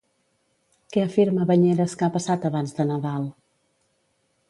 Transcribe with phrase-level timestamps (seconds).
[0.95, 3.33] Què afirma Bañeres que ha passat abans de Nadal?